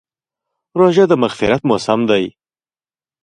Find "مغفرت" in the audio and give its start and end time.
1.23-1.61